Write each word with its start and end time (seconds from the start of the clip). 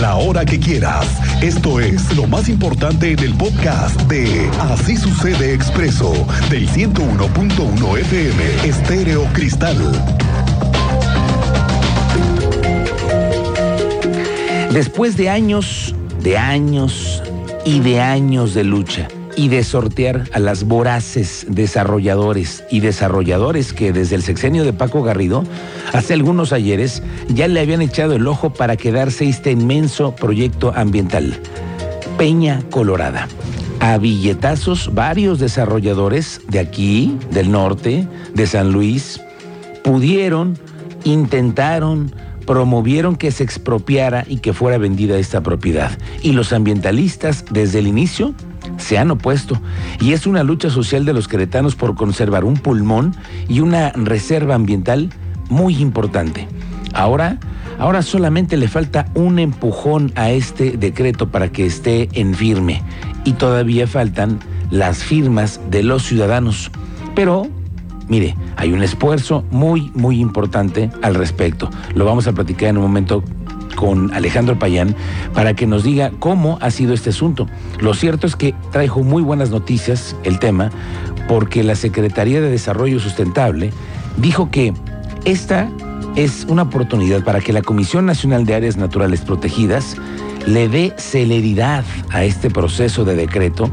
la 0.00 0.16
hora 0.16 0.44
que 0.46 0.58
quieras. 0.58 1.06
Esto 1.42 1.78
es 1.78 2.16
lo 2.16 2.26
más 2.26 2.48
importante 2.48 3.12
en 3.12 3.18
el 3.18 3.34
podcast 3.34 4.00
de 4.02 4.48
Así 4.60 4.96
sucede 4.96 5.52
expreso 5.52 6.12
del 6.48 6.68
101.1 6.68 7.98
FM 7.98 8.68
Estéreo 8.68 9.24
Cristal. 9.34 9.76
Después 14.72 15.16
de 15.16 15.28
años, 15.28 15.94
de 16.22 16.38
años 16.38 17.22
y 17.66 17.80
de 17.80 18.00
años 18.00 18.54
de 18.54 18.64
lucha 18.64 19.08
y 19.40 19.48
de 19.48 19.64
sortear 19.64 20.28
a 20.34 20.38
las 20.38 20.64
voraces 20.64 21.46
desarrolladores 21.48 22.62
y 22.70 22.80
desarrolladores 22.80 23.72
que 23.72 23.90
desde 23.90 24.16
el 24.16 24.22
sexenio 24.22 24.64
de 24.64 24.74
Paco 24.74 25.02
Garrido, 25.02 25.44
hace 25.94 26.12
algunos 26.12 26.52
ayeres, 26.52 27.02
ya 27.26 27.48
le 27.48 27.60
habían 27.60 27.80
echado 27.80 28.12
el 28.12 28.26
ojo 28.26 28.52
para 28.52 28.76
quedarse 28.76 29.26
este 29.26 29.52
inmenso 29.52 30.14
proyecto 30.14 30.74
ambiental. 30.76 31.40
Peña 32.18 32.60
Colorada. 32.68 33.28
A 33.80 33.96
billetazos, 33.96 34.92
varios 34.92 35.38
desarrolladores 35.38 36.42
de 36.48 36.58
aquí, 36.58 37.16
del 37.30 37.50
norte, 37.50 38.06
de 38.34 38.46
San 38.46 38.72
Luis, 38.72 39.22
pudieron, 39.82 40.58
intentaron, 41.04 42.14
promovieron 42.44 43.16
que 43.16 43.30
se 43.30 43.42
expropiara 43.42 44.26
y 44.28 44.40
que 44.40 44.52
fuera 44.52 44.76
vendida 44.76 45.16
esta 45.16 45.40
propiedad. 45.40 45.98
Y 46.22 46.32
los 46.32 46.52
ambientalistas, 46.52 47.46
desde 47.50 47.78
el 47.78 47.86
inicio, 47.86 48.34
se 48.80 48.98
han 48.98 49.10
opuesto. 49.10 49.60
Y 50.00 50.12
es 50.12 50.26
una 50.26 50.42
lucha 50.42 50.70
social 50.70 51.04
de 51.04 51.12
los 51.12 51.28
queretanos 51.28 51.76
por 51.76 51.94
conservar 51.94 52.44
un 52.44 52.54
pulmón 52.54 53.14
y 53.48 53.60
una 53.60 53.90
reserva 53.92 54.54
ambiental 54.54 55.10
muy 55.48 55.76
importante. 55.76 56.48
Ahora, 56.92 57.38
ahora 57.78 58.02
solamente 58.02 58.56
le 58.56 58.68
falta 58.68 59.06
un 59.14 59.38
empujón 59.38 60.12
a 60.16 60.30
este 60.30 60.72
decreto 60.72 61.28
para 61.28 61.50
que 61.52 61.66
esté 61.66 62.08
en 62.12 62.34
firme. 62.34 62.82
Y 63.24 63.34
todavía 63.34 63.86
faltan 63.86 64.40
las 64.70 64.98
firmas 65.04 65.60
de 65.70 65.82
los 65.82 66.02
ciudadanos. 66.02 66.70
Pero 67.14 67.48
Mire, 68.10 68.34
hay 68.56 68.72
un 68.72 68.82
esfuerzo 68.82 69.44
muy, 69.52 69.92
muy 69.94 70.18
importante 70.18 70.90
al 71.00 71.14
respecto. 71.14 71.70
Lo 71.94 72.04
vamos 72.04 72.26
a 72.26 72.32
platicar 72.32 72.70
en 72.70 72.78
un 72.78 72.82
momento 72.82 73.22
con 73.80 74.12
Alejandro 74.12 74.58
Payán 74.58 74.94
para 75.32 75.54
que 75.54 75.66
nos 75.66 75.84
diga 75.84 76.12
cómo 76.18 76.58
ha 76.60 76.70
sido 76.70 76.92
este 76.92 77.08
asunto. 77.08 77.46
Lo 77.80 77.94
cierto 77.94 78.26
es 78.26 78.36
que 78.36 78.54
trajo 78.72 79.02
muy 79.02 79.22
buenas 79.22 79.48
noticias 79.48 80.14
el 80.22 80.38
tema 80.38 80.70
porque 81.28 81.64
la 81.64 81.74
Secretaría 81.74 82.42
de 82.42 82.50
Desarrollo 82.50 83.00
Sustentable 83.00 83.72
dijo 84.18 84.50
que 84.50 84.74
esta 85.24 85.70
es 86.14 86.44
una 86.46 86.64
oportunidad 86.64 87.24
para 87.24 87.40
que 87.40 87.54
la 87.54 87.62
Comisión 87.62 88.04
Nacional 88.04 88.44
de 88.44 88.54
Áreas 88.54 88.76
Naturales 88.76 89.22
Protegidas 89.22 89.96
le 90.46 90.68
dé 90.68 90.92
celeridad 90.98 91.84
a 92.10 92.24
este 92.24 92.50
proceso 92.50 93.06
de 93.06 93.14
decreto 93.14 93.70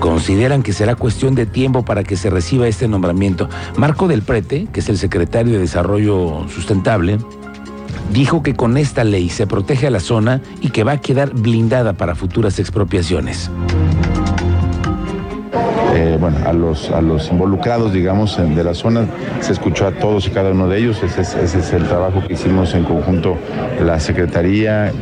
consideran 0.00 0.62
que 0.62 0.72
será 0.72 0.94
cuestión 0.94 1.34
de 1.34 1.44
tiempo 1.44 1.84
para 1.84 2.04
que 2.04 2.16
se 2.16 2.30
reciba 2.30 2.66
este 2.68 2.88
nombramiento. 2.88 3.48
Marco 3.76 4.08
del 4.08 4.22
Prete, 4.22 4.68
que 4.72 4.80
es 4.80 4.88
el 4.88 4.96
secretario 4.96 5.54
de 5.54 5.58
Desarrollo 5.58 6.46
Sustentable, 6.48 7.18
dijo 8.12 8.42
que 8.42 8.54
con 8.54 8.76
esta 8.76 9.04
ley 9.04 9.28
se 9.28 9.46
protege 9.46 9.86
a 9.86 9.90
la 9.90 10.00
zona 10.00 10.40
y 10.60 10.70
que 10.70 10.84
va 10.84 10.92
a 10.92 11.00
quedar 11.00 11.32
blindada 11.32 11.92
para 11.92 12.14
futuras 12.14 12.58
expropiaciones. 12.58 13.50
Eh, 15.94 16.16
bueno, 16.20 16.36
a 16.46 16.52
los, 16.52 16.90
a 16.90 17.00
los 17.00 17.28
involucrados, 17.30 17.92
digamos, 17.92 18.36
de 18.36 18.62
la 18.62 18.74
zona, 18.74 19.06
se 19.40 19.52
escuchó 19.52 19.86
a 19.86 19.92
todos 19.92 20.26
y 20.28 20.30
cada 20.30 20.52
uno 20.52 20.68
de 20.68 20.78
ellos. 20.78 21.02
Ese 21.02 21.22
es, 21.22 21.72
el 21.72 21.88
trabajo 21.88 22.22
que 22.26 22.34
hicimos 22.34 22.74
en 22.74 22.84
conjunto 22.84 23.36
la 23.84 23.98
Secretaría, 23.98 24.92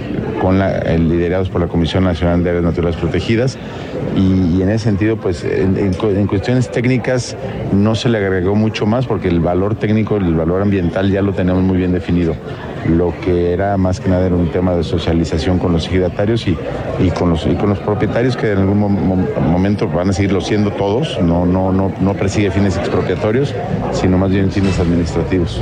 con 0.41 0.59
la, 0.59 0.79
liderados 0.97 1.51
por 1.51 1.61
la 1.61 1.67
Comisión 1.67 2.05
Nacional 2.05 2.43
de 2.43 2.51
Áreas 2.51 2.65
Naturales 2.65 2.97
Protegidas. 2.97 3.59
Y, 4.17 4.63
en 4.63 4.71
ese 4.71 4.85
sentido, 4.85 5.17
pues 5.17 5.45
en, 5.45 5.93
cuestiones 6.27 6.71
técnicas 6.71 7.37
no 7.73 7.95
se 7.95 8.09
le 8.09 8.19
agregó 8.19 8.55
mucho 8.55 8.87
más 8.87 9.07
porque 9.07 9.29
el 9.29 9.41
valor 9.41 9.75
técnico, 9.75 10.17
el 10.17 10.35
valor 10.35 10.63
ambiental 10.63 11.11
ya 11.11 11.21
lo 11.21 11.35
tenemos 11.35 11.63
muy 11.63 11.77
bien 11.77 11.93
definido. 11.93 12.35
Lo 12.89 13.13
que 13.21 13.53
era 13.53 13.77
más 13.77 14.01
que 14.01 14.09
nada 14.09 14.27
era 14.27 14.35
un 14.35 14.51
tema 14.51 14.75
de 14.75 14.85
socialización 14.85 15.59
con 15.59 15.73
los 15.73 15.87
ejidatarios 15.87 16.47
y, 16.49 16.57
y, 16.99 17.11
con, 17.11 17.31
los, 17.31 17.47
y 17.47 17.55
con 17.57 17.69
los 17.69 17.79
propietarios 17.81 18.37
que 18.37 18.53
en 18.53 18.59
algún 18.59 18.79
momento 18.79 19.87
van 19.89 20.11
a 20.11 20.13
seguirlo 20.13 20.41
siendo 20.41 20.71
todos, 20.71 21.21
no, 21.21 21.45
no, 21.45 21.73
no, 21.73 21.93
no 22.01 22.15
persigue 22.15 22.51
fines 22.51 22.77
expropiatorios, 22.79 23.55
sino 23.93 24.17
más 24.17 24.31
bien 24.31 24.51
fines 24.51 24.79
administrativos. 24.79 25.61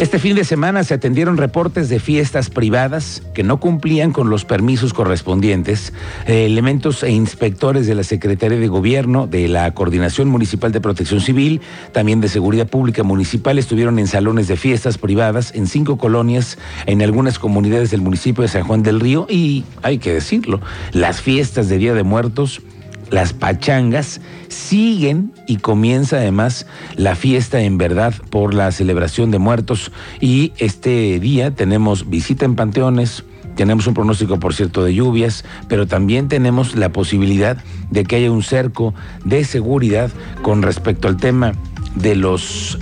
Este 0.00 0.18
fin 0.18 0.34
de 0.34 0.44
semana 0.44 0.82
se 0.82 0.92
atendieron 0.92 1.36
reportes 1.36 1.88
de 1.88 2.00
fiestas 2.00 2.50
privadas 2.50 3.22
que 3.32 3.44
no 3.44 3.60
cumplían 3.60 4.12
con 4.12 4.28
los 4.28 4.44
permisos 4.44 4.92
correspondientes. 4.92 5.92
Eh, 6.26 6.46
elementos 6.46 7.04
e 7.04 7.12
inspectores 7.12 7.86
de 7.86 7.94
la 7.94 8.02
Secretaría 8.02 8.58
de 8.58 8.66
Gobierno, 8.66 9.28
de 9.28 9.46
la 9.46 9.72
Coordinación 9.72 10.28
Municipal 10.28 10.72
de 10.72 10.80
Protección 10.80 11.20
Civil, 11.20 11.60
también 11.92 12.20
de 12.20 12.28
Seguridad 12.28 12.66
Pública 12.66 13.04
Municipal, 13.04 13.56
estuvieron 13.56 14.00
en 14.00 14.08
salones 14.08 14.48
de 14.48 14.56
fiestas 14.56 14.98
privadas 14.98 15.52
en 15.54 15.68
cinco 15.68 15.96
colonias, 15.96 16.58
en 16.86 17.00
algunas 17.00 17.38
comunidades 17.38 17.92
del 17.92 18.02
municipio 18.02 18.42
de 18.42 18.48
San 18.48 18.64
Juan 18.64 18.82
del 18.82 18.98
Río 18.98 19.26
y, 19.30 19.64
hay 19.82 19.98
que 19.98 20.12
decirlo, 20.12 20.60
las 20.92 21.22
fiestas 21.22 21.68
de 21.68 21.78
Día 21.78 21.94
de 21.94 22.02
Muertos 22.02 22.62
las 23.10 23.32
pachangas 23.32 24.20
siguen 24.48 25.32
y 25.46 25.56
comienza 25.56 26.16
además 26.16 26.66
la 26.96 27.14
fiesta 27.14 27.60
en 27.60 27.78
verdad 27.78 28.14
por 28.30 28.54
la 28.54 28.70
celebración 28.72 29.30
de 29.30 29.38
muertos 29.38 29.92
y 30.20 30.52
este 30.58 31.18
día 31.20 31.50
tenemos 31.54 32.08
visita 32.08 32.44
en 32.44 32.56
panteones, 32.56 33.24
tenemos 33.56 33.86
un 33.86 33.94
pronóstico, 33.94 34.40
por 34.40 34.54
cierto, 34.54 34.84
de 34.84 34.94
lluvias, 34.94 35.44
pero 35.68 35.86
también 35.86 36.28
tenemos 36.28 36.74
la 36.74 36.90
posibilidad 36.90 37.56
de 37.90 38.04
que 38.04 38.16
haya 38.16 38.30
un 38.30 38.42
cerco 38.42 38.94
de 39.24 39.44
seguridad 39.44 40.10
con 40.42 40.62
respecto 40.62 41.08
al 41.08 41.16
tema 41.16 41.52
de 41.94 42.16
los 42.16 42.78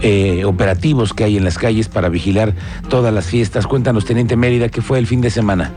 eh, 0.00 0.44
operativos 0.44 1.14
que 1.14 1.24
hay 1.24 1.36
en 1.36 1.44
las 1.44 1.58
calles 1.58 1.88
para 1.88 2.08
vigilar 2.08 2.54
todas 2.88 3.12
las 3.12 3.26
fiestas. 3.26 3.66
Cuéntanos, 3.66 4.04
Teniente 4.04 4.36
Mérida, 4.36 4.68
¿qué 4.68 4.82
fue 4.82 4.98
el 4.98 5.06
fin 5.06 5.20
de 5.20 5.30
semana? 5.30 5.72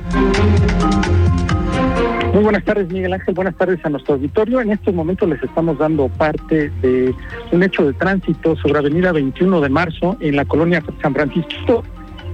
Buenas 2.47 2.63
tardes, 2.63 2.87
Miguel 2.89 3.11
Ángel. 3.11 3.33
Buenas 3.33 3.57
tardes 3.57 3.83
a 3.83 3.89
nuestro 3.89 4.13
auditorio. 4.13 4.61
En 4.61 4.71
estos 4.71 4.93
momentos 4.93 5.27
les 5.27 5.43
estamos 5.43 5.77
dando 5.79 6.07
parte 6.07 6.69
de 6.81 7.13
un 7.51 7.61
hecho 7.61 7.85
de 7.85 7.91
tránsito 7.91 8.55
sobre 8.55 8.79
Avenida 8.79 9.11
21 9.11 9.59
de 9.59 9.67
Marzo 9.67 10.15
en 10.21 10.37
la 10.37 10.45
colonia 10.45 10.81
San 11.01 11.13
Francisco. 11.13 11.83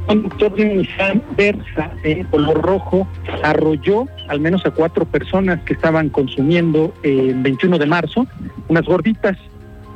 Un 0.01 0.05
conductor 0.05 0.53
de 0.53 0.65
Nissan 0.65 1.23
Versa 1.35 1.91
de 2.03 2.27
color 2.29 2.61
rojo 2.61 3.07
arrolló 3.41 4.05
al 4.27 4.39
menos 4.39 4.63
a 4.67 4.69
cuatro 4.69 5.03
personas 5.05 5.59
que 5.63 5.73
estaban 5.73 6.09
consumiendo 6.09 6.93
en 7.01 7.41
21 7.41 7.79
de 7.79 7.85
marzo 7.87 8.27
unas 8.67 8.85
gorditas. 8.85 9.35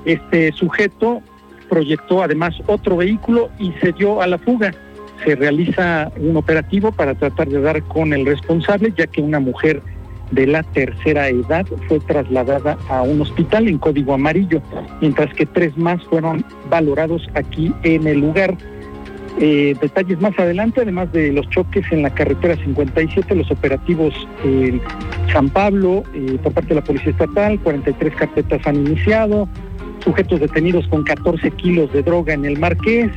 Este 0.05 0.51
sujeto 0.53 1.21
proyectó 1.69 2.23
además 2.23 2.55
otro 2.65 2.97
vehículo 2.97 3.51
y 3.59 3.71
se 3.73 3.91
dio 3.91 4.19
a 4.19 4.25
la 4.25 4.39
fuga 4.39 4.73
se 5.25 5.35
realiza 5.35 6.11
un 6.17 6.37
operativo 6.37 6.91
para 6.91 7.15
tratar 7.15 7.47
de 7.47 7.59
dar 7.59 7.81
con 7.83 8.13
el 8.13 8.23
responsable, 8.25 8.93
ya 8.95 9.07
que 9.07 9.19
una 9.19 9.39
mujer 9.39 9.81
de 10.31 10.47
la 10.47 10.63
tercera 10.63 11.29
edad 11.29 11.65
fue 11.87 11.99
trasladada 11.99 12.77
a 12.89 13.01
un 13.01 13.21
hospital 13.21 13.67
en 13.67 13.77
código 13.77 14.13
amarillo, 14.13 14.61
mientras 15.01 15.33
que 15.33 15.45
tres 15.45 15.77
más 15.77 16.03
fueron 16.05 16.43
valorados 16.69 17.27
aquí 17.33 17.73
en 17.83 18.07
el 18.07 18.19
lugar. 18.19 18.57
Eh, 19.39 19.75
detalles 19.79 20.19
más 20.19 20.37
adelante, 20.39 20.81
además 20.81 21.11
de 21.11 21.31
los 21.31 21.47
choques 21.49 21.85
en 21.91 22.01
la 22.01 22.09
carretera 22.09 22.55
57, 22.55 23.35
los 23.35 23.51
operativos 23.51 24.27
en 24.43 24.81
San 25.31 25.49
Pablo 25.49 26.03
eh, 26.15 26.39
por 26.41 26.53
parte 26.53 26.69
de 26.69 26.75
la 26.75 26.83
Policía 26.83 27.11
Estatal, 27.11 27.59
43 27.59 28.15
carpetas 28.15 28.65
han 28.65 28.77
iniciado, 28.77 29.47
sujetos 30.03 30.39
detenidos 30.39 30.87
con 30.87 31.03
14 31.03 31.51
kilos 31.51 31.93
de 31.93 32.01
droga 32.01 32.33
en 32.33 32.45
el 32.45 32.57
Marqués, 32.57 33.11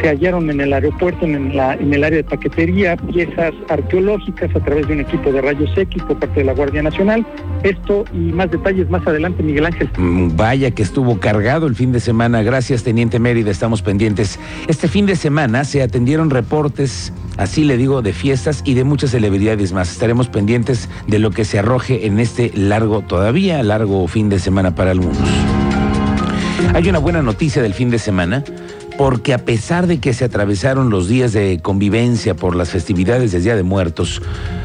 se 0.00 0.08
hallaron 0.08 0.50
en 0.50 0.60
el 0.60 0.72
aeropuerto, 0.72 1.24
en, 1.24 1.52
el 1.52 2.04
área 2.04 2.18
de 2.18 2.24
paquetería, 2.24 2.96
piezas 2.96 3.52
arqueológicas 3.68 4.54
a 4.54 4.60
través 4.60 4.86
de 4.88 4.94
un 4.94 5.00
equipo 5.00 5.32
de 5.32 5.40
rayos 5.40 5.70
X 5.76 6.02
por 6.04 6.18
parte 6.18 6.40
de 6.40 6.46
la 6.46 6.54
Guardia 6.54 6.82
Nacional. 6.82 7.26
Esto 7.62 8.04
y 8.12 8.32
más 8.32 8.50
detalles 8.50 8.88
más 8.90 9.06
adelante, 9.06 9.42
Miguel 9.42 9.66
Ángel. 9.66 9.90
Mm, 9.96 10.36
vaya 10.36 10.70
que 10.70 10.82
estuvo 10.82 11.20
cargado 11.20 11.66
el 11.66 11.74
fin 11.74 11.92
de 11.92 12.00
semana. 12.00 12.42
Gracias, 12.42 12.82
Teniente 12.82 13.18
Mérida. 13.18 13.50
Estamos 13.50 13.82
pendientes. 13.82 14.38
Este 14.68 14.88
fin 14.88 15.06
de 15.06 15.16
semana 15.16 15.64
se 15.64 15.82
atendieron 15.82 16.30
reportes, 16.30 17.12
así 17.36 17.64
le 17.64 17.76
digo, 17.76 18.02
de 18.02 18.12
fiestas 18.12 18.62
y 18.64 18.74
de 18.74 18.84
muchas 18.84 19.10
celebridades 19.10 19.72
más. 19.72 19.92
Estaremos 19.92 20.28
pendientes 20.28 20.88
de 21.06 21.18
lo 21.18 21.30
que 21.30 21.44
se 21.44 21.58
arroje 21.58 22.06
en 22.06 22.18
este 22.18 22.50
largo, 22.54 23.02
todavía 23.02 23.62
largo 23.62 24.06
fin 24.08 24.28
de 24.28 24.38
semana 24.38 24.74
para 24.74 24.92
algunos. 24.92 25.18
Hay 26.74 26.88
una 26.88 26.98
buena 26.98 27.20
noticia 27.20 27.62
del 27.62 27.74
fin 27.74 27.90
de 27.90 27.98
semana 27.98 28.44
porque 29.00 29.32
a 29.32 29.38
pesar 29.38 29.86
de 29.86 29.98
que 29.98 30.12
se 30.12 30.26
atravesaron 30.26 30.90
los 30.90 31.08
días 31.08 31.32
de 31.32 31.58
convivencia 31.62 32.36
por 32.36 32.54
las 32.54 32.68
festividades 32.68 33.32
del 33.32 33.42
Día 33.42 33.56
de 33.56 33.62
Muertos, 33.62 34.20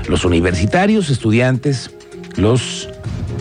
los 0.09 0.25
universitarios, 0.25 1.09
estudiantes, 1.09 1.91
los 2.35 2.89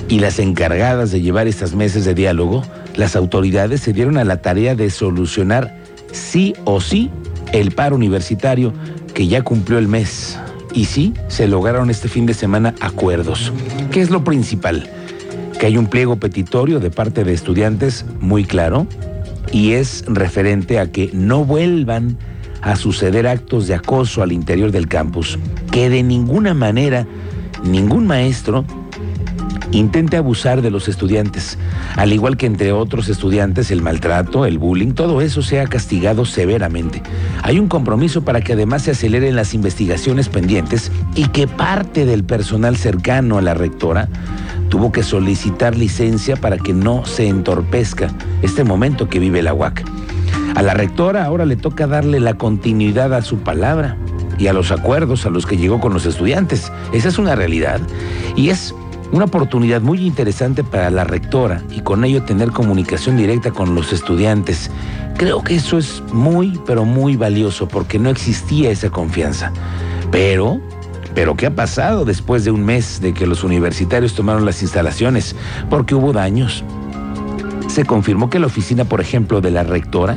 y 0.09 0.21
las 0.21 0.39
encargadas 0.39 1.11
de 1.11 1.21
llevar 1.21 1.49
estas 1.49 1.75
mesas 1.75 2.05
de 2.05 2.15
diálogo, 2.15 2.63
las 2.95 3.17
autoridades 3.17 3.81
se 3.81 3.93
dieron 3.93 4.19
a 4.19 4.25
la 4.25 4.41
tarea 4.41 4.77
de 4.77 4.89
solucionar 4.89 5.77
sí 6.13 6.55
o 6.63 6.81
sí 6.81 7.11
el 7.53 7.73
paro 7.73 7.97
universitario 7.97 8.73
que 9.15 9.27
ya 9.27 9.43
cumplió 9.43 9.81
el 9.81 9.89
mes. 9.89 10.39
Y 10.75 10.85
sí, 10.85 11.13
se 11.27 11.49
lograron 11.49 11.91
este 11.91 12.09
fin 12.09 12.25
de 12.25 12.35
semana 12.35 12.73
acuerdos. 12.79 13.53
¿Qué 13.91 14.01
es 14.01 14.11
lo 14.11 14.23
principal? 14.23 14.89
Que 15.59 15.67
hay 15.67 15.77
un 15.77 15.89
pliego 15.89 16.15
petitorio 16.15 16.79
de 16.79 16.93
parte 16.93 17.25
de 17.25 17.33
estudiantes 17.33 18.05
muy 18.21 18.45
claro 18.45 18.87
y 19.55 19.75
es 19.75 20.05
referente 20.09 20.81
a 20.81 20.91
que 20.91 21.11
no 21.13 21.45
vuelvan 21.45 22.19
a 22.61 22.75
suceder 22.75 23.29
actos 23.29 23.69
de 23.69 23.75
acoso 23.75 24.21
al 24.21 24.33
interior 24.33 24.73
del 24.73 24.89
campus, 24.89 25.39
que 25.71 25.89
de 25.89 26.03
ninguna 26.03 26.55
manera 26.55 27.07
ningún 27.63 28.05
maestro 28.05 28.65
intente 29.71 30.17
abusar 30.17 30.61
de 30.61 30.73
los 30.73 30.89
estudiantes, 30.89 31.57
al 31.95 32.13
igual 32.13 32.37
que 32.37 32.47
entre 32.47 32.73
otros 32.73 33.09
estudiantes 33.09 33.71
el 33.71 33.81
maltrato, 33.81 34.45
el 34.45 34.59
bullying, 34.59 34.91
todo 34.91 35.21
eso 35.21 35.41
sea 35.41 35.69
castigado 35.69 36.25
severamente. 36.25 37.01
Hay 37.43 37.61
un 37.61 37.69
compromiso 37.69 38.25
para 38.25 38.41
que 38.41 38.55
además 38.55 38.83
se 38.83 38.91
aceleren 38.91 39.37
las 39.37 39.55
investigaciones 39.55 40.29
pendientes 40.29 40.91
y 41.15 41.29
que 41.29 41.47
parte 41.47 42.07
del 42.07 42.25
personal 42.25 42.77
cercano 42.77 43.39
a 43.39 43.43
la 43.43 43.55
rectora 43.55 44.09
tuvo 44.69 44.93
que 44.93 45.03
solicitar 45.03 45.77
licencia 45.77 46.37
para 46.37 46.59
que 46.59 46.73
no 46.73 47.05
se 47.05 47.29
entorpezca 47.29 48.11
este 48.43 48.65
momento 48.65 49.09
que 49.09 49.19
vive 49.19 49.43
la 49.43 49.55
UAC. 49.55 49.85
A 50.55 50.63
la 50.63 50.75
rectora 50.75 51.25
ahora 51.25 51.47
le 51.47 51.57
toca 51.57 51.87
darle 51.87 52.21
la 52.21 52.35
continuidad 52.35 53.13
a 53.13 53.23
su 53.23 53.39
palabra 53.39 53.97
y 54.39 54.47
a 54.47 54.53
los 54.53 54.71
acuerdos 54.71 55.27
a 55.27 55.31
los 55.31 55.47
que 55.47 55.57
llegó 55.57 55.81
con 55.81 55.93
los 55.93 56.07
estudiantes. 56.07 56.73
Esa 56.93 57.09
es 57.09 57.19
una 57.19 57.35
realidad 57.35 57.81
y 58.37 58.51
es 58.51 58.75
una 59.13 59.27
oportunidad 59.27 59.81
muy 59.81 60.05
interesante 60.05 60.65
para 60.65 60.91
la 60.91 61.05
rectora 61.05 61.63
y 61.71 61.81
con 61.81 62.05
ello 62.05 62.25
tener 62.25 62.51
comunicación 62.51 63.17
directa 63.17 63.53
con 63.53 63.75
los 63.75 63.93
estudiantes. 63.93 64.71
Creo 65.17 65.43
que 65.43 65.55
eso 65.55 65.79
es 65.79 66.03
muy, 66.13 66.61
pero 66.67 66.85
muy 66.85 67.17
valioso 67.17 67.69
porque 67.69 67.99
no 67.99 68.11
existía 68.11 68.71
esa 68.71 68.91
confianza. 68.91 69.53
Pero, 70.11 70.61
pero 71.15 71.37
¿qué 71.37 71.47
ha 71.47 71.55
pasado 71.55 72.05
después 72.05 72.45
de 72.45 72.51
un 72.51 72.65
mes 72.65 73.01
de 73.01 73.15
que 73.15 73.27
los 73.27 73.45
universitarios 73.45 74.15
tomaron 74.15 74.45
las 74.45 74.63
instalaciones? 74.63 75.37
Porque 75.71 75.95
hubo 75.95 76.13
daños. 76.13 76.65
Se 77.69 77.85
confirmó 77.85 78.31
que 78.31 78.39
la 78.39 78.47
oficina, 78.47 78.85
por 78.85 79.01
ejemplo, 79.01 79.41
de 79.41 79.51
la 79.51 79.63
rectora, 79.63 80.17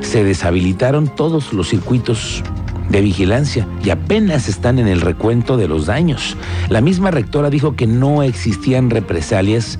se 0.00 0.24
deshabilitaron 0.24 1.08
todos 1.14 1.52
los 1.52 1.68
circuitos 1.68 2.42
de 2.88 3.00
vigilancia 3.00 3.66
y 3.84 3.90
apenas 3.90 4.48
están 4.48 4.78
en 4.78 4.88
el 4.88 5.00
recuento 5.00 5.56
de 5.56 5.68
los 5.68 5.86
daños. 5.86 6.36
La 6.68 6.80
misma 6.80 7.10
rectora 7.10 7.50
dijo 7.50 7.76
que 7.76 7.86
no 7.86 8.22
existían 8.22 8.90
represalias, 8.90 9.78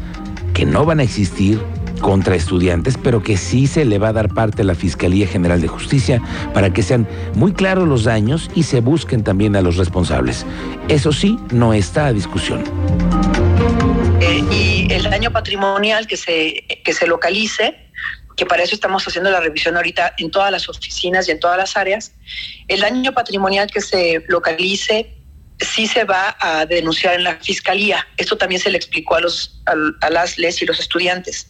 que 0.55 0.65
no 0.67 0.85
van 0.85 1.01
a 1.01 1.03
existir 1.03 1.61
contra 2.01 2.35
estudiantes, 2.35 2.99
pero 3.03 3.23
que 3.23 3.37
sí 3.37 3.67
se 3.67 3.85
le 3.85 3.99
va 3.99 4.09
a 4.09 4.13
dar 4.13 4.33
parte 4.35 4.63
a 4.63 4.65
la 4.65 4.75
Fiscalía 4.75 5.27
General 5.27 5.61
de 5.61 5.69
Justicia 5.69 6.21
para 6.53 6.73
que 6.73 6.83
sean 6.83 7.07
muy 7.35 7.53
claros 7.53 7.87
los 7.87 8.05
daños 8.05 8.51
y 8.55 8.65
se 8.65 8.81
busquen 8.81 9.23
también 9.23 9.57
a 9.57 9.61
los 9.61 9.77
responsables. 9.77 10.45
Eso 10.89 11.13
sí, 11.13 11.39
no 11.53 11.73
está 11.73 12.07
a 12.07 12.13
discusión. 12.13 12.65
Eh, 14.21 14.43
y 14.51 14.93
el 14.93 15.05
daño 15.05 15.31
patrimonial 15.31 16.07
que 16.07 16.17
se, 16.17 16.65
que 16.85 16.93
se 16.93 17.07
localice 17.07 17.77
que 18.37 18.47
para 18.47 18.63
eso 18.63 18.75
estamos 18.75 19.07
haciendo 19.07 19.31
la 19.31 19.41
revisión 19.41 19.77
ahorita 19.77 20.15
en 20.17 20.31
todas 20.31 20.51
las 20.51 20.67
oficinas 20.67 21.29
y 21.29 21.33
en 21.33 21.41
todas 21.41 21.59
las 21.59 21.77
áreas, 21.77 22.15
el 22.69 22.81
daño 22.81 23.13
patrimonial 23.13 23.71
que 23.71 23.83
se 23.83 24.25
localice 24.29 25.15
sí 25.61 25.87
se 25.87 26.05
va 26.05 26.37
a 26.41 26.67
denunciar 26.67 27.15
en 27.15 27.25
la 27.25 27.37
fiscalía. 27.37 28.07
Esto 28.17 28.37
también 28.37 28.61
se 28.61 28.71
le 28.71 28.77
explicó 28.77 29.17
a 29.17 29.21
los 29.21 29.61
a, 29.67 30.11
las 30.11 30.39
les 30.39 30.61
y 30.63 30.67
los 30.67 30.81
estudiantes 30.81 31.49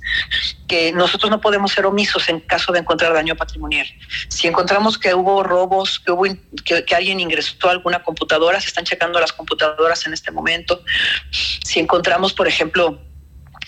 que 0.69 0.93
nosotros 0.93 1.31
no 1.31 1.41
podemos 1.41 1.73
ser 1.73 1.87
omisos 1.87 2.29
en 2.29 2.41
caso 2.41 2.73
de 2.73 2.81
encontrar 2.81 3.13
daño 3.13 3.35
patrimonial. 3.37 3.87
Si 4.29 4.47
encontramos 4.47 4.99
que 4.99 5.15
hubo 5.15 5.43
robos, 5.43 6.01
que 6.01 6.13
hubo 6.13 6.25
que, 6.65 6.85
que 6.85 6.95
alguien 6.95 7.21
ingresó 7.21 7.69
a 7.69 7.73
alguna 7.73 8.03
computadora, 8.03 8.61
se 8.61 8.69
están 8.69 8.85
checando 8.85 9.21
las 9.21 9.33
computadoras 9.33 10.07
en 10.07 10.13
este 10.13 10.31
momento. 10.31 10.83
Si 11.31 11.81
encontramos, 11.81 12.33
por 12.33 12.47
ejemplo, 12.47 13.01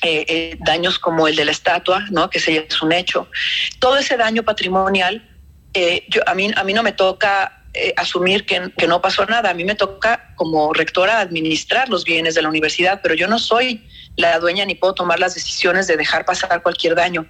eh, 0.04 0.24
eh, 0.28 0.56
daños 0.58 0.98
como 0.98 1.28
el 1.28 1.36
de 1.36 1.44
la 1.44 1.52
estatua, 1.52 2.06
¿no? 2.10 2.28
que 2.28 2.38
es 2.38 2.82
un 2.82 2.92
hecho. 2.92 3.28
Todo 3.78 3.98
ese 3.98 4.16
daño 4.16 4.42
patrimonial, 4.42 5.28
eh, 5.74 6.08
a, 6.26 6.34
mí, 6.34 6.50
a 6.56 6.64
mí 6.64 6.72
no 6.72 6.82
me 6.82 6.90
toca 6.90 7.61
asumir 7.96 8.44
que, 8.44 8.60
no 8.86 9.00
pasó 9.00 9.24
nada. 9.26 9.50
A 9.50 9.54
mí 9.54 9.64
me 9.64 9.74
toca 9.74 10.34
como 10.36 10.72
rectora 10.72 11.20
administrar 11.20 11.88
los 11.88 12.04
bienes 12.04 12.34
de 12.34 12.42
la 12.42 12.48
universidad, 12.48 13.00
pero 13.02 13.14
yo 13.14 13.28
no 13.28 13.38
soy 13.38 13.86
la 14.16 14.38
dueña 14.38 14.64
ni 14.64 14.74
puedo 14.74 14.94
tomar 14.94 15.18
las 15.18 15.34
decisiones 15.34 15.86
de 15.86 15.96
dejar 15.96 16.24
pasar 16.24 16.62
cualquier 16.62 16.94
daño. 16.94 17.26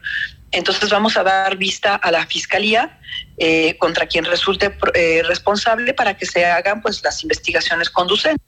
Entonces 0.50 0.90
vamos 0.90 1.16
a 1.16 1.22
dar 1.22 1.56
vista 1.56 1.94
a 1.94 2.10
la 2.10 2.26
fiscalía 2.26 2.98
contra 3.78 4.06
quien 4.06 4.24
resulte 4.24 4.76
responsable 5.26 5.94
para 5.94 6.16
que 6.16 6.26
se 6.26 6.44
hagan 6.44 6.82
pues 6.82 7.02
las 7.02 7.22
investigaciones 7.22 7.88
conducentes. 7.88 8.44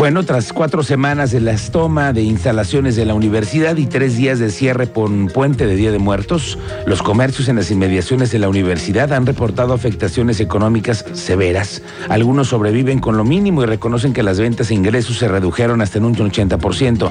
Bueno, 0.00 0.24
tras 0.24 0.54
cuatro 0.54 0.82
semanas 0.82 1.30
de 1.30 1.42
la 1.42 1.54
toma 1.58 2.14
de 2.14 2.22
instalaciones 2.22 2.96
de 2.96 3.04
la 3.04 3.12
universidad 3.12 3.76
y 3.76 3.84
tres 3.84 4.16
días 4.16 4.38
de 4.38 4.48
cierre 4.48 4.86
por 4.86 5.10
un 5.10 5.26
puente 5.26 5.66
de 5.66 5.76
Día 5.76 5.92
de 5.92 5.98
Muertos, 5.98 6.58
los 6.86 7.02
comercios 7.02 7.48
en 7.48 7.56
las 7.56 7.70
inmediaciones 7.70 8.30
de 8.30 8.38
la 8.38 8.48
universidad 8.48 9.12
han 9.12 9.26
reportado 9.26 9.74
afectaciones 9.74 10.40
económicas 10.40 11.04
severas. 11.12 11.82
Algunos 12.08 12.48
sobreviven 12.48 13.00
con 13.00 13.18
lo 13.18 13.24
mínimo 13.24 13.62
y 13.62 13.66
reconocen 13.66 14.14
que 14.14 14.22
las 14.22 14.40
ventas 14.40 14.70
e 14.70 14.74
ingresos 14.74 15.18
se 15.18 15.28
redujeron 15.28 15.82
hasta 15.82 15.98
en 15.98 16.06
un 16.06 16.16
80%. 16.16 17.10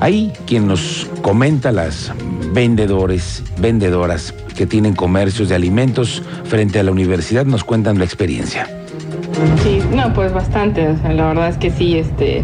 Hay 0.00 0.30
quien 0.46 0.66
nos 0.68 1.08
comenta 1.22 1.72
las 1.72 2.12
vendedores, 2.52 3.44
vendedoras 3.56 4.34
que 4.54 4.66
tienen 4.66 4.94
comercios 4.94 5.48
de 5.48 5.54
alimentos 5.54 6.22
frente 6.44 6.78
a 6.80 6.82
la 6.82 6.90
universidad, 6.90 7.46
nos 7.46 7.64
cuentan 7.64 7.98
la 7.98 8.04
experiencia. 8.04 8.85
Sí, 9.62 9.82
no, 9.94 10.12
pues 10.14 10.32
bastante. 10.32 10.94
la 11.04 11.26
verdad 11.26 11.48
es 11.48 11.58
que 11.58 11.70
sí, 11.70 11.98
este, 11.98 12.42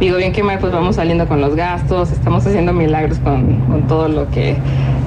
digo 0.00 0.16
bien 0.16 0.32
que 0.32 0.42
mal, 0.42 0.58
pues 0.58 0.72
vamos 0.72 0.96
saliendo 0.96 1.28
con 1.28 1.40
los 1.40 1.54
gastos, 1.54 2.10
estamos 2.10 2.44
haciendo 2.44 2.72
milagros 2.72 3.18
con, 3.20 3.86
todo 3.86 4.08
lo 4.08 4.28
que 4.30 4.56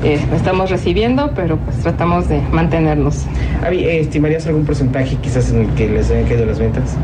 eh, 0.03 0.19
estamos 0.33 0.69
recibiendo, 0.69 1.31
pero 1.35 1.57
pues 1.57 1.77
tratamos 1.77 2.29
de 2.29 2.39
mantenernos. 2.51 3.25
Avi, 3.65 3.83
¿estimarías 3.83 4.47
algún 4.47 4.65
porcentaje 4.65 5.17
quizás 5.17 5.51
en 5.51 5.61
el 5.61 5.67
que 5.71 5.89
les 5.89 6.09
hayan 6.09 6.25
caído 6.25 6.45
las 6.45 6.59
ventas? 6.59 6.95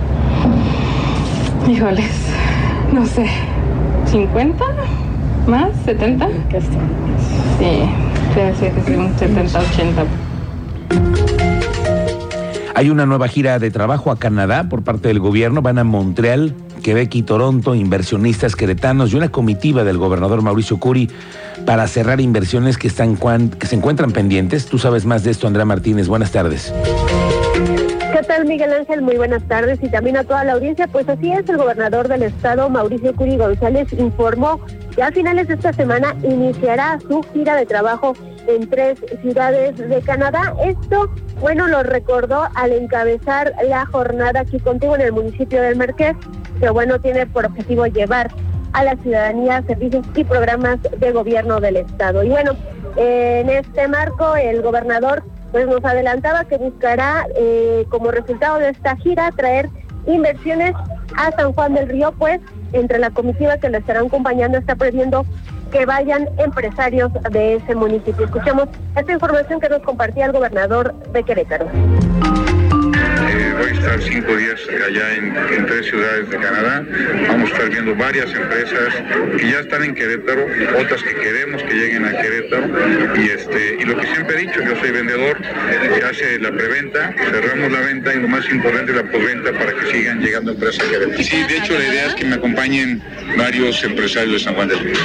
Híjoles, 1.67 2.11
no 2.93 3.05
sé, 3.05 3.25
¿50? 4.11 4.53
¿Más? 5.47 5.71
¿70? 5.85 6.29
Sí, 7.59 7.83
debe 8.35 8.55
ser 8.55 8.71
que 8.71 8.97
un 8.97 9.17
70, 9.17 9.59
80. 9.59 10.03
Hay 12.81 12.89
una 12.89 13.05
nueva 13.05 13.27
gira 13.27 13.59
de 13.59 13.69
trabajo 13.69 14.09
a 14.09 14.17
Canadá 14.17 14.67
por 14.67 14.83
parte 14.83 15.09
del 15.09 15.19
gobierno. 15.19 15.61
Van 15.61 15.77
a 15.77 15.83
Montreal, 15.83 16.55
Quebec 16.81 17.13
y 17.13 17.21
Toronto, 17.21 17.75
inversionistas 17.75 18.55
queretanos 18.55 19.13
y 19.13 19.17
una 19.17 19.29
comitiva 19.29 19.83
del 19.83 19.99
gobernador 19.99 20.41
Mauricio 20.41 20.79
Curi 20.79 21.07
para 21.63 21.85
cerrar 21.85 22.19
inversiones 22.19 22.79
que, 22.79 22.87
están, 22.87 23.17
que 23.49 23.67
se 23.67 23.75
encuentran 23.75 24.09
pendientes. 24.09 24.65
Tú 24.65 24.79
sabes 24.79 25.05
más 25.05 25.23
de 25.23 25.29
esto, 25.29 25.45
Andrea 25.45 25.63
Martínez. 25.63 26.07
Buenas 26.07 26.31
tardes. 26.31 26.73
¿Qué 28.13 28.23
tal, 28.27 28.45
Miguel 28.45 28.73
Ángel? 28.73 29.03
Muy 29.03 29.17
buenas 29.17 29.43
tardes 29.43 29.77
y 29.83 29.89
también 29.89 30.17
a 30.17 30.23
toda 30.23 30.43
la 30.43 30.53
audiencia. 30.53 30.87
Pues 30.87 31.07
así 31.07 31.31
es, 31.31 31.47
el 31.47 31.57
gobernador 31.57 32.07
del 32.07 32.23
estado, 32.23 32.67
Mauricio 32.67 33.15
Curi 33.15 33.37
González, 33.37 33.93
informó 33.93 34.59
que 34.95 35.03
a 35.03 35.11
finales 35.11 35.47
de 35.49 35.53
esta 35.53 35.71
semana 35.71 36.15
iniciará 36.23 36.97
su 37.07 37.21
gira 37.31 37.55
de 37.57 37.67
trabajo 37.67 38.15
en 38.47 38.69
tres 38.69 38.99
ciudades 39.21 39.77
de 39.77 40.01
Canadá. 40.01 40.53
Esto, 40.63 41.09
bueno, 41.39 41.67
lo 41.67 41.83
recordó 41.83 42.47
al 42.55 42.73
encabezar 42.73 43.53
la 43.67 43.85
jornada 43.85 44.41
aquí 44.41 44.59
contigo 44.59 44.95
en 44.95 45.01
el 45.01 45.13
municipio 45.13 45.61
del 45.61 45.75
Marqués, 45.75 46.15
que 46.59 46.69
bueno, 46.69 46.99
tiene 46.99 47.25
por 47.27 47.45
objetivo 47.45 47.85
llevar 47.87 48.31
a 48.73 48.83
la 48.83 48.95
ciudadanía 48.97 49.63
servicios 49.67 50.05
y 50.15 50.23
programas 50.23 50.79
de 50.97 51.11
gobierno 51.11 51.59
del 51.59 51.77
Estado. 51.77 52.23
Y 52.23 52.29
bueno, 52.29 52.53
en 52.95 53.49
este 53.49 53.87
marco, 53.87 54.35
el 54.35 54.61
gobernador 54.61 55.23
pues 55.51 55.67
nos 55.67 55.83
adelantaba 55.83 56.45
que 56.45 56.57
buscará 56.57 57.27
eh, 57.35 57.85
como 57.89 58.11
resultado 58.11 58.59
de 58.59 58.69
esta 58.69 58.95
gira 58.97 59.31
traer 59.31 59.69
inversiones 60.07 60.73
a 61.17 61.31
San 61.31 61.51
Juan 61.53 61.73
del 61.73 61.89
Río, 61.89 62.13
pues 62.17 62.39
entre 62.73 62.99
la 62.99 63.09
comitiva 63.09 63.57
que 63.57 63.69
le 63.69 63.79
estarán 63.79 64.05
acompañando 64.05 64.57
está 64.57 64.75
previendo 64.75 65.25
que 65.71 65.85
vayan 65.85 66.29
empresarios 66.37 67.11
de 67.31 67.55
ese 67.55 67.73
municipio. 67.75 68.25
Escuchamos 68.25 68.67
esta 68.95 69.11
información 69.11 69.59
que 69.59 69.69
nos 69.69 69.81
compartía 69.81 70.25
el 70.25 70.33
gobernador 70.33 70.93
de 71.11 71.23
Querétaro. 71.23 71.67
Eh, 73.29 73.53
voy 73.57 73.69
a 73.69 73.73
estar 73.73 74.01
cinco 74.01 74.35
días 74.35 74.59
allá 74.87 75.15
en, 75.15 75.65
tres 75.65 75.85
ciudades 75.87 76.29
de 76.29 76.37
Canadá. 76.37 76.85
Vamos 77.27 77.49
a 77.49 77.53
estar 77.53 77.69
viendo 77.69 77.95
varias 77.95 78.33
empresas 78.33 78.93
que 79.37 79.49
ya 79.49 79.59
están 79.59 79.83
en 79.83 79.95
Querétaro, 79.95 80.45
otras 80.79 81.03
que 81.03 81.15
queremos 81.15 81.61
que 81.63 81.73
lleguen 81.73 82.05
a 82.05 82.11
Querétaro. 82.21 82.67
Y, 83.15 83.29
este, 83.29 83.77
y 83.79 83.85
lo 83.85 83.97
que 83.97 84.07
siempre 84.07 84.37
he 84.37 84.39
dicho, 84.47 84.61
yo 84.61 84.75
soy 84.77 84.91
vendedor, 84.91 85.37
se 85.95 86.03
hace 86.03 86.39
la 86.39 86.51
preventa, 86.51 87.13
cerramos 87.31 87.71
la 87.71 87.81
venta 87.81 88.13
y 88.13 88.19
lo 88.19 88.27
más 88.27 88.49
importante 88.49 88.93
la 88.93 89.03
postventa 89.03 89.51
para 89.53 89.73
que 89.73 89.91
sigan 89.91 90.19
llegando 90.21 90.51
empresas 90.51 90.85
a 90.85 90.89
Querétaro. 90.89 91.23
Sí, 91.23 91.43
de 91.43 91.57
hecho 91.57 91.73
la 91.73 91.85
idea 91.85 92.05
es 92.07 92.15
que 92.15 92.25
me 92.25 92.35
acompañen 92.35 93.01
varios 93.37 93.83
empresarios 93.83 94.33
de 94.33 94.39
San 94.39 94.55
Juan 94.55 94.67
del 94.67 94.79
Río. 94.79 94.95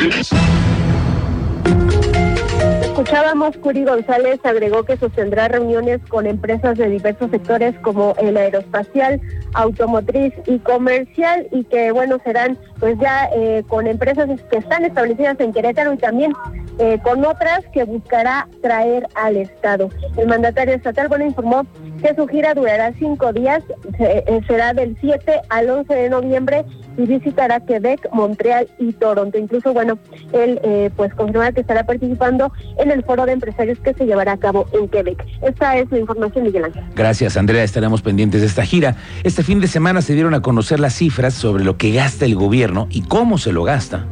Escuchábamos, 3.07 3.57
Curi 3.59 3.85
González 3.85 4.41
agregó 4.43 4.83
que 4.83 4.97
sostendrá 4.97 5.47
reuniones 5.47 6.01
con 6.09 6.27
empresas 6.27 6.77
de 6.77 6.91
diversos 6.91 7.31
sectores 7.31 7.79
como 7.79 8.17
el 8.19 8.37
aeroespacial, 8.37 9.21
automotriz 9.55 10.35
y 10.45 10.59
comercial 10.59 11.47
y 11.53 11.63
que, 11.65 11.93
bueno, 11.93 12.19
serán 12.25 12.59
pues 12.81 12.99
ya 12.99 13.29
eh, 13.33 13.63
con 13.69 13.87
empresas 13.87 14.29
que 14.51 14.59
están 14.59 14.85
establecidas 14.85 15.39
en 15.39 15.53
Querétaro 15.53 15.93
y 15.93 15.99
también 15.99 16.33
eh, 16.81 16.99
con 17.05 17.25
otras 17.25 17.61
que 17.73 17.85
buscará 17.85 18.49
traer 18.61 19.07
al 19.15 19.37
Estado. 19.37 19.89
El 20.17 20.27
mandatario 20.27 20.75
estatal, 20.75 21.07
bueno, 21.07 21.27
informó 21.27 21.65
que 22.03 22.15
su 22.15 22.27
gira 22.27 22.55
durará 22.55 22.93
cinco 22.99 23.33
días, 23.33 23.63
eh, 23.99 24.41
será 24.47 24.73
del 24.73 24.97
7 25.01 25.41
al 25.49 25.71
11 25.71 25.95
de 25.95 26.11
noviembre 26.11 26.65
y 26.97 27.03
visitará 27.03 27.61
Quebec, 27.61 28.09
Montreal 28.13 28.69
y 28.79 28.93
Toronto. 28.93 29.39
Incluso, 29.39 29.73
bueno, 29.73 29.99
él 30.33 30.61
eh, 30.63 30.91
pues 30.97 31.13
confirma 31.15 31.53
que 31.53 31.61
estará 31.61 31.85
participando 31.85 32.53
en 32.79 32.91
el 32.91 33.05
foro 33.05 33.27
de 33.27 33.33
empresarios 33.33 33.79
que 33.81 33.95
se 33.95 34.07
llevará 34.07 34.33
a 34.33 34.37
cabo 34.39 34.67
en 34.73 34.89
Quebec. 34.89 35.25
Esta 35.43 35.77
es 35.77 35.91
la 35.91 35.99
información, 35.99 36.45
Miguel 36.45 36.65
Ángel. 36.65 36.85
Gracias, 36.95 37.37
Andrea. 37.37 37.63
Estaremos 37.63 38.03
pendientes 38.03 38.41
de 38.41 38.47
esta 38.47 38.65
gira. 38.65 38.97
Este 39.25 39.43
fin 39.43 39.61
de 39.61 39.67
semana 39.67 40.03
se 40.03 40.15
dieron 40.15 40.35
a 40.35 40.43
conocer 40.43 40.81
las 40.81 40.95
cifras 40.95 41.35
sobre 41.35 41.65
lo 41.65 41.77
que 41.77 41.93
gasta 41.93 42.25
el 42.25 42.35
gobierno 42.35 42.87
y 42.91 43.03
cómo 43.03 43.39
se 43.39 43.53
lo 43.53 43.65
gasta. 43.65 44.07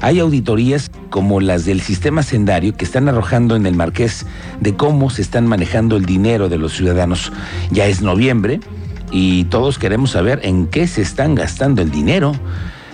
Hay 0.00 0.20
auditorías 0.20 0.90
como 1.10 1.40
las 1.40 1.64
del 1.64 1.80
sistema 1.80 2.22
sendario 2.22 2.76
que 2.76 2.84
están 2.84 3.08
arrojando 3.08 3.56
en 3.56 3.66
el 3.66 3.74
Marqués 3.74 4.26
de 4.60 4.74
cómo 4.74 5.10
se 5.10 5.22
están 5.22 5.46
manejando 5.46 5.96
el 5.96 6.04
dinero 6.04 6.48
de 6.48 6.58
los 6.58 6.72
ciudadanos. 6.74 7.32
Ya 7.70 7.86
es 7.86 8.02
noviembre 8.02 8.60
y 9.10 9.44
todos 9.44 9.78
queremos 9.78 10.10
saber 10.10 10.40
en 10.42 10.66
qué 10.66 10.86
se 10.86 11.02
están 11.02 11.34
gastando 11.34 11.82
el 11.82 11.90
dinero. 11.90 12.32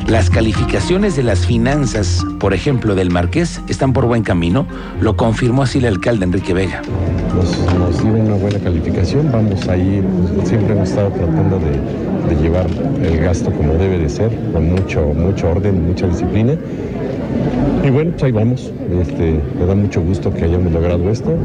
Las 0.07 0.31
calificaciones 0.31 1.15
de 1.15 1.23
las 1.23 1.47
finanzas, 1.47 2.25
por 2.41 2.55
ejemplo, 2.55 2.95
del 2.95 3.11
Marqués, 3.11 3.61
están 3.69 3.93
por 3.93 4.07
buen 4.07 4.23
camino. 4.23 4.67
Lo 5.01 5.17
confirmó 5.17 5.63
así 5.63 5.79
el 5.79 5.87
alcalde 5.87 6.25
Enrique 6.25 6.53
Vega. 6.53 6.83
Una 8.33 8.41
buena 8.41 8.61
calificación. 8.61 9.31
Vamos 9.31 9.69
ahí, 9.69 10.03
pues, 10.35 10.49
siempre 10.49 10.73
hemos 10.73 10.89
estado 10.89 11.11
tratando 11.11 11.59
de, 11.59 12.43
llevar 12.43 12.67
el 13.05 13.21
gasto 13.21 13.53
como 13.53 13.75
debe 13.75 13.99
de 13.99 14.09
ser, 14.09 14.31
con 14.55 14.71
mucho, 14.71 15.05
mucho 15.09 15.51
orden, 15.51 15.87
mucha 15.87 16.07
disciplina. 16.07 16.57
Y 17.85 17.91
bueno, 17.91 18.13
pues 18.13 18.23
ahí 18.23 18.33
vamos. 18.33 18.73
Este, 19.03 19.39
me 19.59 19.67
da 19.67 19.75
mucho 19.75 20.01
gusto 20.01 20.33
que 20.33 20.45
hayamos 20.45 20.73
logrado 20.73 21.11
esto 21.11 21.37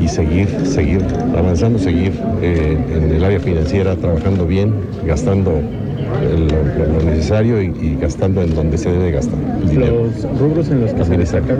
y 0.00 0.06
seguir, 0.06 0.48
seguir 0.64 1.04
avanzando, 1.36 1.80
seguir 1.80 2.12
eh, 2.40 2.78
en 2.94 3.10
el 3.10 3.24
área 3.24 3.40
financiera, 3.40 3.96
trabajando 3.96 4.46
bien, 4.46 4.72
gastando 5.04 5.60
lo, 5.96 6.98
lo 6.98 7.02
necesario 7.04 7.62
y, 7.62 7.66
y 7.80 7.98
gastando 8.00 8.42
en 8.42 8.54
donde 8.54 8.78
se 8.78 8.90
debe 8.90 9.10
gastar. 9.12 9.38
el 9.62 9.68
dinero. 9.68 10.04
Los 10.04 10.38
rubros 10.40 10.70
en 10.70 10.80
los 10.82 10.92
que 10.92 11.04
se 11.04 11.16
destacan. 11.16 11.56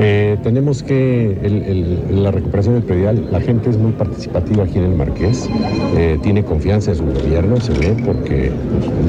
Eh, 0.00 0.36
tenemos 0.42 0.82
que 0.82 1.36
el- 1.42 1.62
el- 2.10 2.22
la 2.22 2.30
recuperación 2.30 2.74
del 2.74 2.84
predial, 2.84 3.26
la 3.32 3.40
gente 3.40 3.70
es 3.70 3.76
muy 3.78 3.92
participativa 3.92 4.64
aquí 4.64 4.78
en 4.78 4.84
el 4.84 4.94
Marqués, 4.94 5.48
eh, 5.96 6.18
tiene 6.22 6.44
confianza 6.44 6.92
en 6.92 6.96
su 6.98 7.04
gobierno, 7.04 7.60
se 7.60 7.72
ve 7.72 7.96
porque 8.04 8.50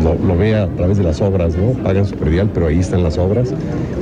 lo, 0.03 0.15
lo 0.27 0.37
ve 0.37 0.55
a 0.55 0.67
través 0.67 0.97
de 0.97 1.03
las 1.03 1.21
obras, 1.21 1.55
¿no? 1.55 1.71
Pagan 1.83 2.05
su 2.05 2.15
predial, 2.15 2.49
pero 2.53 2.67
ahí 2.67 2.79
están 2.79 3.03
las 3.03 3.17
obras. 3.17 3.53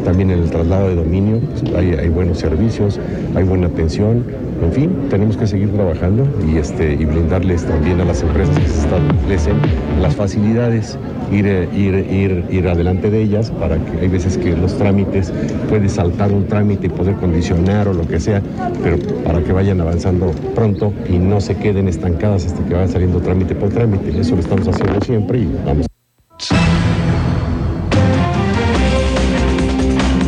También 0.06 0.32
en 0.32 0.40
el 0.40 0.50
traslado 0.50 0.88
de 0.88 0.96
dominio 0.96 1.40
pues, 1.40 1.74
hay, 1.76 1.92
hay 1.94 2.10
buenos 2.10 2.38
servicios, 2.38 3.00
hay 3.36 3.44
buena 3.44 3.68
atención. 3.68 4.24
En 4.62 4.72
fin, 4.74 4.90
tenemos 5.10 5.38
que 5.38 5.46
seguir 5.46 5.72
trabajando 5.72 6.28
y, 6.52 6.58
este, 6.58 6.94
y 6.94 7.06
brindarles 7.06 7.64
también 7.66 8.02
a 8.02 8.06
las 8.06 8.24
empresas 8.24 8.58
que 8.58 8.68
se 8.68 8.82
establecen 8.82 9.56
las 10.02 10.16
facilidades, 10.16 10.98
ir, 11.32 11.46
ir, 11.76 11.96
ir, 12.12 12.46
ir 12.50 12.68
adelante 12.68 13.10
de 13.10 13.22
ellas 13.22 13.52
para 13.52 13.78
que 13.78 14.00
hay 14.00 14.08
veces 14.08 14.38
que 14.38 14.56
los 14.56 14.78
trámites, 14.78 15.32
puede 15.70 15.90
saltar 15.90 16.32
un 16.32 16.48
trámite 16.48 16.88
y 16.88 16.90
poder 16.90 17.16
condicionar 17.16 17.88
o 17.88 17.94
lo 17.94 18.08
que 18.08 18.20
sea, 18.20 18.42
pero 18.84 18.98
para 19.24 19.42
que 19.42 19.54
vayan 19.54 19.80
avanzando 19.80 20.32
pronto 20.56 20.92
y 21.10 21.18
no 21.18 21.40
se 21.40 21.56
queden 21.56 21.88
estancadas 21.88 22.46
hasta 22.46 22.64
que 22.66 22.74
vayan 22.74 22.90
saliendo 22.90 23.20
trámite 23.20 23.56
por 23.56 23.70
trámite. 23.70 24.20
Eso 24.20 24.36
lo 24.36 24.42
estamos 24.42 24.68
haciendo 24.68 25.00
siempre 25.02 25.40
y 25.40 25.56
vamos 25.66 25.87